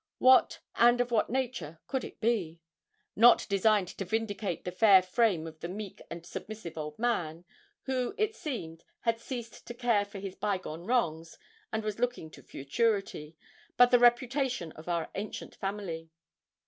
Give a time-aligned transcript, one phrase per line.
[0.17, 2.59] What, and of what nature, could it be?
[3.15, 7.45] Not designed to vindicate the fair fame of the meek and submissive old man
[7.83, 11.37] who, it seemed, had ceased to care for his bygone wrongs,
[11.71, 13.37] and was looking to futurity
[13.77, 16.09] but the reputation of our ancient family.